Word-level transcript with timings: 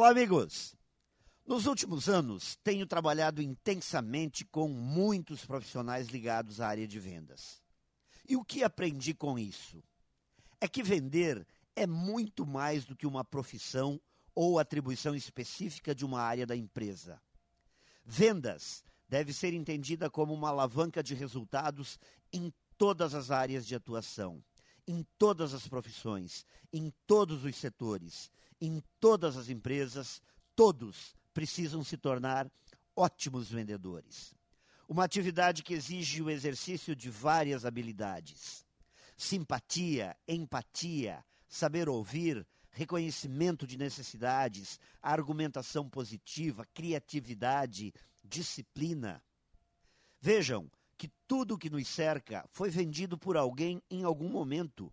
Olá, 0.00 0.12
amigos! 0.12 0.74
Nos 1.46 1.66
últimos 1.66 2.08
anos, 2.08 2.56
tenho 2.64 2.86
trabalhado 2.86 3.42
intensamente 3.42 4.46
com 4.46 4.66
muitos 4.66 5.44
profissionais 5.44 6.08
ligados 6.08 6.58
à 6.58 6.68
área 6.68 6.88
de 6.88 6.98
vendas. 6.98 7.62
E 8.26 8.34
o 8.34 8.42
que 8.42 8.64
aprendi 8.64 9.12
com 9.12 9.38
isso? 9.38 9.84
É 10.58 10.66
que 10.66 10.82
vender 10.82 11.46
é 11.76 11.86
muito 11.86 12.46
mais 12.46 12.86
do 12.86 12.96
que 12.96 13.06
uma 13.06 13.22
profissão 13.22 14.00
ou 14.34 14.58
atribuição 14.58 15.14
específica 15.14 15.94
de 15.94 16.02
uma 16.02 16.22
área 16.22 16.46
da 16.46 16.56
empresa. 16.56 17.20
Vendas 18.02 18.82
deve 19.06 19.34
ser 19.34 19.52
entendida 19.52 20.08
como 20.08 20.32
uma 20.32 20.48
alavanca 20.48 21.02
de 21.02 21.14
resultados 21.14 21.98
em 22.32 22.50
todas 22.78 23.12
as 23.14 23.30
áreas 23.30 23.66
de 23.66 23.74
atuação, 23.74 24.42
em 24.90 25.06
todas 25.16 25.54
as 25.54 25.68
profissões, 25.68 26.44
em 26.72 26.92
todos 27.06 27.44
os 27.44 27.54
setores, 27.54 28.28
em 28.60 28.82
todas 28.98 29.36
as 29.36 29.48
empresas, 29.48 30.20
todos 30.56 31.14
precisam 31.32 31.84
se 31.84 31.96
tornar 31.96 32.50
ótimos 32.96 33.48
vendedores. 33.48 34.34
Uma 34.88 35.04
atividade 35.04 35.62
que 35.62 35.74
exige 35.74 36.20
o 36.20 36.28
exercício 36.28 36.96
de 36.96 37.08
várias 37.08 37.64
habilidades: 37.64 38.66
simpatia, 39.16 40.16
empatia, 40.26 41.24
saber 41.48 41.88
ouvir, 41.88 42.44
reconhecimento 42.70 43.68
de 43.68 43.78
necessidades, 43.78 44.80
argumentação 45.00 45.88
positiva, 45.88 46.66
criatividade, 46.74 47.94
disciplina. 48.24 49.22
Vejam 50.20 50.68
tudo 51.30 51.56
que 51.56 51.70
nos 51.70 51.86
cerca 51.86 52.44
foi 52.50 52.70
vendido 52.70 53.16
por 53.16 53.36
alguém 53.36 53.80
em 53.88 54.02
algum 54.02 54.28
momento. 54.28 54.92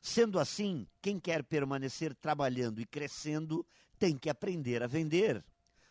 Sendo 0.00 0.38
assim, 0.38 0.86
quem 1.02 1.18
quer 1.18 1.42
permanecer 1.42 2.14
trabalhando 2.14 2.80
e 2.80 2.86
crescendo 2.86 3.66
tem 3.98 4.16
que 4.16 4.30
aprender 4.30 4.84
a 4.84 4.86
vender 4.86 5.44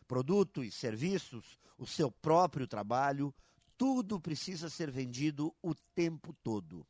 produtos, 0.08 0.74
serviços, 0.74 1.60
o 1.78 1.86
seu 1.86 2.10
próprio 2.10 2.66
trabalho, 2.66 3.36
tudo 3.78 4.22
precisa 4.22 4.70
ser 4.70 4.90
vendido 4.90 5.54
o 5.62 5.76
tempo 5.94 6.34
todo. 6.42 6.88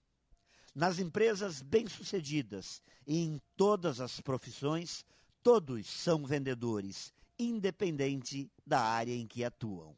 Nas 0.76 1.00
empresas 1.00 1.64
bem-sucedidas 1.64 2.80
e 3.08 3.18
em 3.18 3.42
todas 3.58 4.00
as 4.00 4.22
profissões, 4.22 5.04
todos 5.42 5.88
são 5.88 6.28
vendedores, 6.28 7.12
independente 7.40 8.52
da 8.64 8.82
área 8.82 9.16
em 9.16 9.26
que 9.26 9.44
atuam. 9.44 9.98